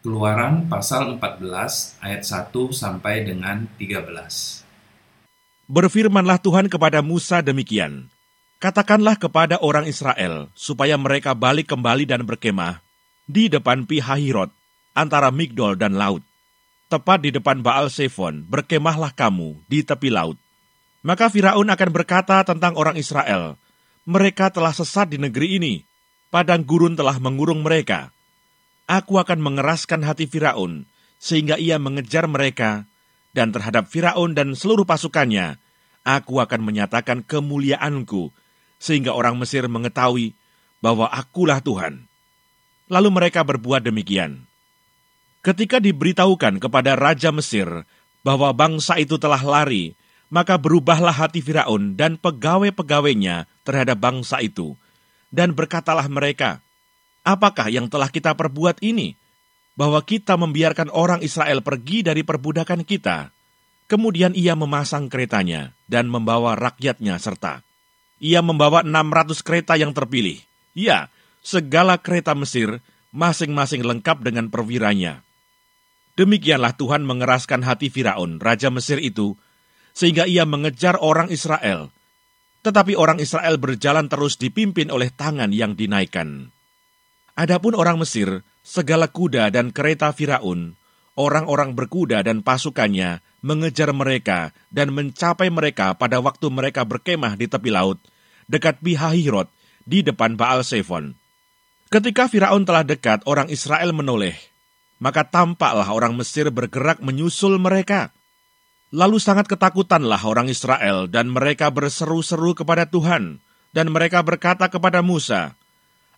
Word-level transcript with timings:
Keluaran 0.00 0.64
pasal 0.64 1.20
14 1.20 2.00
ayat 2.00 2.24
1 2.24 2.56
sampai 2.72 3.20
dengan 3.20 3.68
13. 3.76 4.00
Berfirmanlah 5.68 6.40
Tuhan 6.40 6.72
kepada 6.72 7.04
Musa 7.04 7.44
demikian, 7.44 8.08
Katakanlah 8.64 9.20
kepada 9.20 9.60
orang 9.60 9.84
Israel, 9.84 10.48
supaya 10.56 10.96
mereka 10.96 11.36
balik 11.36 11.68
kembali 11.68 12.08
dan 12.08 12.24
berkemah 12.24 12.80
di 13.28 13.52
depan 13.52 13.84
Pihahirot, 13.84 14.48
antara 14.96 15.28
Migdol 15.28 15.76
dan 15.76 16.00
laut. 16.00 16.24
Tepat 16.88 17.20
di 17.20 17.36
depan 17.36 17.60
Baal 17.60 17.92
Sefon, 17.92 18.48
berkemahlah 18.48 19.12
kamu 19.12 19.60
di 19.68 19.84
tepi 19.84 20.08
laut. 20.08 20.40
Maka 21.04 21.28
Firaun 21.28 21.68
akan 21.68 21.90
berkata 21.92 22.40
tentang 22.48 22.72
orang 22.80 22.96
Israel, 22.96 23.60
mereka 24.08 24.48
telah 24.48 24.72
sesat 24.72 25.12
di 25.12 25.20
negeri 25.20 25.60
ini, 25.60 25.84
padang 26.32 26.64
gurun 26.64 26.96
telah 26.96 27.20
mengurung 27.20 27.60
mereka. 27.60 28.16
Aku 28.90 29.22
akan 29.22 29.38
mengeraskan 29.38 30.02
hati 30.02 30.26
Firaun, 30.26 30.82
sehingga 31.22 31.54
ia 31.54 31.78
mengejar 31.78 32.26
mereka, 32.26 32.90
dan 33.30 33.54
terhadap 33.54 33.86
Firaun 33.86 34.34
dan 34.34 34.58
seluruh 34.58 34.82
pasukannya, 34.82 35.62
aku 36.02 36.42
akan 36.42 36.66
menyatakan 36.66 37.22
kemuliaanku, 37.22 38.34
sehingga 38.82 39.14
orang 39.14 39.38
Mesir 39.38 39.62
mengetahui 39.70 40.34
bahwa 40.82 41.06
akulah 41.06 41.62
Tuhan. 41.62 42.10
Lalu 42.90 43.08
mereka 43.14 43.46
berbuat 43.46 43.86
demikian. 43.86 44.42
Ketika 45.46 45.78
diberitahukan 45.78 46.58
kepada 46.58 46.98
Raja 46.98 47.30
Mesir 47.30 47.86
bahwa 48.26 48.50
bangsa 48.50 48.98
itu 48.98 49.22
telah 49.22 49.38
lari, 49.38 49.94
maka 50.34 50.58
berubahlah 50.58 51.14
hati 51.14 51.38
Firaun 51.38 51.94
dan 51.94 52.18
pegawai-pegawainya 52.18 53.46
terhadap 53.62 54.02
bangsa 54.02 54.42
itu, 54.42 54.74
dan 55.30 55.54
berkatalah 55.54 56.10
mereka, 56.10 56.58
Apakah 57.30 57.70
yang 57.70 57.86
telah 57.86 58.10
kita 58.10 58.34
perbuat 58.34 58.82
ini? 58.82 59.14
Bahwa 59.78 60.02
kita 60.02 60.34
membiarkan 60.34 60.90
orang 60.90 61.22
Israel 61.22 61.62
pergi 61.62 62.02
dari 62.02 62.26
perbudakan 62.26 62.82
kita. 62.82 63.30
Kemudian 63.86 64.34
ia 64.34 64.58
memasang 64.58 65.06
keretanya 65.06 65.70
dan 65.86 66.10
membawa 66.10 66.58
rakyatnya 66.58 67.14
serta. 67.22 67.62
Ia 68.18 68.42
membawa 68.42 68.82
600 68.82 69.46
kereta 69.46 69.78
yang 69.78 69.94
terpilih. 69.94 70.42
Ya, 70.74 71.06
segala 71.38 72.02
kereta 72.02 72.34
Mesir, 72.34 72.82
masing-masing 73.14 73.86
lengkap 73.86 74.26
dengan 74.26 74.50
perwiranya. 74.50 75.22
Demikianlah 76.18 76.74
Tuhan 76.74 77.06
mengeraskan 77.06 77.62
hati 77.62 77.94
Firaun, 77.94 78.42
raja 78.42 78.74
Mesir 78.74 78.98
itu, 78.98 79.38
sehingga 79.94 80.26
ia 80.26 80.42
mengejar 80.44 80.98
orang 80.98 81.30
Israel. 81.30 81.94
Tetapi 82.60 82.98
orang 82.98 83.22
Israel 83.22 83.56
berjalan 83.56 84.10
terus 84.10 84.36
dipimpin 84.36 84.90
oleh 84.92 85.08
tangan 85.14 85.54
yang 85.54 85.78
dinaikkan. 85.78 86.52
Adapun 87.40 87.72
orang 87.72 87.96
Mesir, 87.96 88.44
segala 88.60 89.08
kuda 89.08 89.48
dan 89.48 89.72
kereta 89.72 90.12
Firaun, 90.12 90.76
orang-orang 91.16 91.72
berkuda 91.72 92.20
dan 92.20 92.44
pasukannya 92.44 93.24
mengejar 93.40 93.96
mereka 93.96 94.52
dan 94.68 94.92
mencapai 94.92 95.48
mereka 95.48 95.96
pada 95.96 96.20
waktu 96.20 96.52
mereka 96.52 96.84
berkemah 96.84 97.40
di 97.40 97.48
tepi 97.48 97.72
laut, 97.72 97.96
dekat 98.44 98.84
Pihahirot, 98.84 99.48
di 99.88 100.04
depan 100.04 100.36
Baal 100.36 100.60
Sefon. 100.60 101.16
Ketika 101.88 102.28
Firaun 102.28 102.68
telah 102.68 102.84
dekat, 102.84 103.24
orang 103.24 103.48
Israel 103.48 103.96
menoleh. 103.96 104.36
Maka 105.00 105.24
tampaklah 105.24 105.88
orang 105.88 106.12
Mesir 106.20 106.52
bergerak 106.52 107.00
menyusul 107.00 107.56
mereka. 107.56 108.12
Lalu 108.92 109.16
sangat 109.16 109.48
ketakutanlah 109.48 110.20
orang 110.28 110.52
Israel 110.52 111.08
dan 111.08 111.32
mereka 111.32 111.72
berseru-seru 111.72 112.52
kepada 112.52 112.84
Tuhan. 112.84 113.40
Dan 113.72 113.88
mereka 113.96 114.20
berkata 114.20 114.68
kepada 114.68 115.00
Musa, 115.00 115.56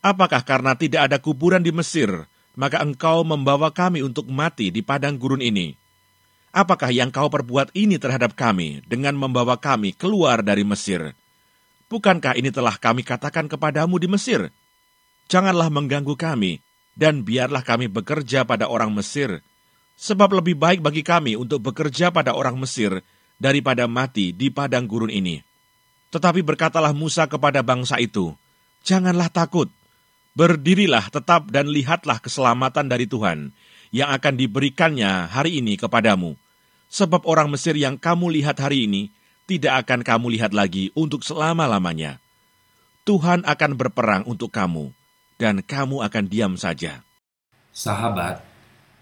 Apakah 0.00 0.40
karena 0.44 0.72
tidak 0.76 1.12
ada 1.12 1.20
kuburan 1.20 1.60
di 1.60 1.72
Mesir, 1.72 2.08
maka 2.56 2.80
engkau 2.80 3.20
membawa 3.24 3.68
kami 3.68 4.00
untuk 4.00 4.28
mati 4.32 4.72
di 4.72 4.80
padang 4.80 5.20
gurun 5.20 5.44
ini? 5.44 5.76
Apakah 6.50 6.90
yang 6.90 7.12
kau 7.12 7.30
perbuat 7.30 7.76
ini 7.76 8.00
terhadap 8.00 8.34
kami 8.34 8.82
dengan 8.88 9.14
membawa 9.14 9.60
kami 9.60 9.92
keluar 9.94 10.40
dari 10.40 10.64
Mesir? 10.66 11.14
Bukankah 11.86 12.34
ini 12.34 12.50
telah 12.50 12.74
kami 12.74 13.04
katakan 13.06 13.46
kepadamu 13.46 14.00
di 14.00 14.08
Mesir? 14.10 14.50
janganlah 15.30 15.70
mengganggu 15.70 16.18
kami, 16.18 16.58
dan 16.98 17.22
biarlah 17.22 17.62
kami 17.62 17.86
bekerja 17.86 18.42
pada 18.42 18.66
orang 18.66 18.90
Mesir, 18.90 19.38
sebab 19.94 20.42
lebih 20.42 20.58
baik 20.58 20.82
bagi 20.82 21.06
kami 21.06 21.38
untuk 21.38 21.62
bekerja 21.70 22.10
pada 22.10 22.34
orang 22.34 22.58
Mesir 22.58 22.98
daripada 23.38 23.86
mati 23.86 24.34
di 24.34 24.50
padang 24.50 24.90
gurun 24.90 25.14
ini. 25.14 25.38
Tetapi 26.10 26.42
berkatalah 26.42 26.90
Musa 26.90 27.30
kepada 27.30 27.62
bangsa 27.62 28.02
itu, 28.02 28.34
Janganlah 28.82 29.30
takut, 29.30 29.70
berdirilah 30.34 31.10
tetap 31.10 31.50
dan 31.50 31.70
lihatlah 31.70 32.22
keselamatan 32.22 32.86
dari 32.86 33.06
Tuhan 33.10 33.50
yang 33.90 34.10
akan 34.14 34.34
diberikannya 34.38 35.30
hari 35.30 35.58
ini 35.58 35.74
kepadamu. 35.74 36.38
Sebab 36.90 37.22
orang 37.26 37.50
Mesir 37.54 37.78
yang 37.78 37.94
kamu 37.94 38.34
lihat 38.42 38.58
hari 38.58 38.90
ini 38.90 39.14
tidak 39.46 39.86
akan 39.86 40.02
kamu 40.02 40.26
lihat 40.38 40.54
lagi 40.54 40.90
untuk 40.94 41.22
selama-lamanya. 41.22 42.22
Tuhan 43.06 43.42
akan 43.46 43.72
berperang 43.74 44.22
untuk 44.26 44.54
kamu, 44.54 44.94
dan 45.38 45.62
kamu 45.62 46.02
akan 46.06 46.24
diam 46.30 46.54
saja. 46.54 47.02
Sahabat, 47.74 48.42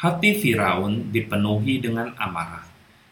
hati 0.00 0.36
Firaun 0.40 1.12
dipenuhi 1.12 1.80
dengan 1.80 2.12
amarah. 2.16 2.64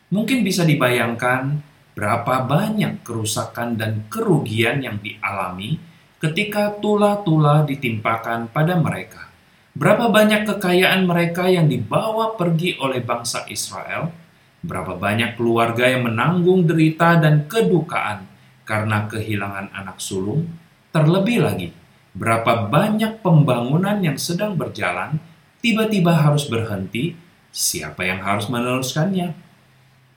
Mungkin 0.09 0.41
bisa 0.41 0.65
dibayangkan 0.65 1.61
berapa 1.93 2.47
banyak 2.49 3.05
kerusakan 3.05 3.77
dan 3.77 4.09
kerugian 4.09 4.81
yang 4.81 4.97
dialami 5.03 5.77
ketika 6.19 6.75
tula-tula 6.79 7.63
ditimpakan 7.63 8.51
pada 8.51 8.75
mereka. 8.79 9.31
Berapa 9.79 10.11
banyak 10.11 10.43
kekayaan 10.43 11.07
mereka 11.07 11.47
yang 11.47 11.71
dibawa 11.71 12.35
pergi 12.35 12.75
oleh 12.83 12.99
bangsa 12.99 13.47
Israel? 13.47 14.11
Berapa 14.59 14.99
banyak 14.99 15.39
keluarga 15.39 15.87
yang 15.87 16.11
menanggung 16.11 16.67
derita 16.67 17.15
dan 17.23 17.47
kedukaan 17.47 18.27
karena 18.67 19.07
kehilangan 19.07 19.71
anak 19.71 20.03
sulung? 20.03 20.51
Terlebih 20.91 21.47
lagi, 21.47 21.71
berapa 22.11 22.67
banyak 22.67 23.23
pembangunan 23.23 24.03
yang 24.03 24.19
sedang 24.19 24.59
berjalan 24.59 25.23
tiba-tiba 25.63 26.11
harus 26.11 26.51
berhenti, 26.51 27.15
siapa 27.55 28.03
yang 28.03 28.19
harus 28.19 28.51
meneruskannya? 28.51 29.31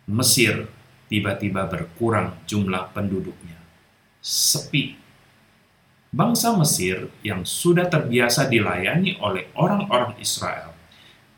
Mesir 0.10 0.66
tiba-tiba 1.06 1.70
berkurang 1.70 2.34
jumlah 2.50 2.90
penduduknya. 2.98 3.62
Sepi. 4.26 4.98
Bangsa 6.12 6.52
Mesir 6.60 7.08
yang 7.24 7.48
sudah 7.48 7.88
terbiasa 7.88 8.52
dilayani 8.52 9.16
oleh 9.24 9.48
orang-orang 9.56 10.20
Israel, 10.20 10.76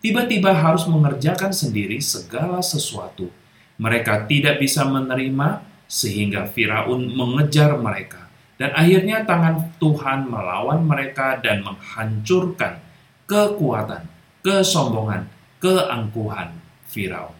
tiba-tiba 0.02 0.50
harus 0.50 0.90
mengerjakan 0.90 1.54
sendiri 1.54 2.02
segala 2.02 2.58
sesuatu. 2.66 3.30
Mereka 3.78 4.26
tidak 4.26 4.58
bisa 4.58 4.82
menerima 4.86 5.62
sehingga 5.86 6.50
Firaun 6.50 7.14
mengejar 7.14 7.78
mereka 7.78 8.24
dan 8.64 8.74
akhirnya 8.78 9.26
tangan 9.26 9.76
Tuhan 9.82 10.30
melawan 10.30 10.86
mereka 10.86 11.42
dan 11.42 11.66
menghancurkan 11.66 12.80
kekuatan, 13.26 14.06
kesombongan, 14.46 15.26
keangkuhan 15.58 16.54
Firaun. 16.86 17.34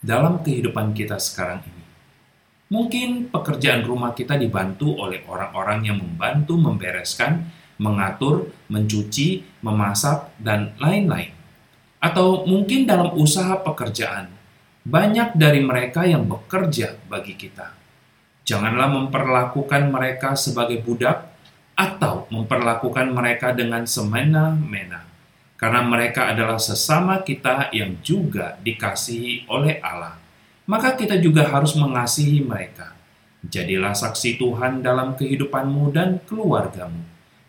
Dalam 0.00 0.40
kehidupan 0.44 0.92
kita 0.96 1.16
sekarang 1.20 1.64
ini, 1.64 1.79
mungkin 2.70 3.28
pekerjaan 3.28 3.82
rumah 3.82 4.14
kita 4.16 4.38
dibantu 4.38 4.96
oleh 4.96 5.26
orang-orang 5.26 5.90
yang 5.90 5.98
membantu 5.98 6.54
membereskan, 6.56 7.50
mengatur, 7.76 8.48
mencuci, 8.70 9.42
memasak, 9.60 10.30
dan 10.38 10.72
lain-lain. 10.78 11.34
Atau 12.00 12.48
mungkin 12.48 12.88
dalam 12.88 13.12
usaha 13.18 13.60
pekerjaan, 13.60 14.32
banyak 14.86 15.36
dari 15.36 15.60
mereka 15.60 16.08
yang 16.08 16.24
bekerja 16.24 16.96
bagi 17.10 17.36
kita 17.36 17.80
Janganlah 18.50 18.90
memperlakukan 18.90 19.94
mereka 19.94 20.34
sebagai 20.34 20.82
budak 20.82 21.28
atau 21.78 22.26
memperlakukan 22.34 23.14
mereka 23.14 23.54
dengan 23.54 23.86
semena-mena, 23.86 25.06
karena 25.54 25.86
mereka 25.86 26.34
adalah 26.34 26.58
sesama 26.58 27.22
kita 27.22 27.70
yang 27.70 28.02
juga 28.02 28.58
dikasihi 28.58 29.46
oleh 29.46 29.78
Allah. 29.78 30.18
Maka 30.70 30.94
kita 30.94 31.18
juga 31.18 31.50
harus 31.50 31.74
mengasihi 31.74 32.46
mereka. 32.46 32.94
Jadilah 33.42 33.90
saksi 33.90 34.38
Tuhan 34.38 34.86
dalam 34.86 35.18
kehidupanmu 35.18 35.90
dan 35.90 36.22
keluargamu, 36.30 37.02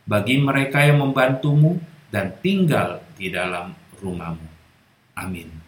bagi 0.10 0.42
mereka 0.42 0.82
yang 0.82 1.06
membantumu 1.06 1.78
dan 2.10 2.34
tinggal 2.42 3.06
di 3.14 3.30
dalam 3.30 3.78
rumahmu. 4.02 4.50
Amin. 5.14 5.61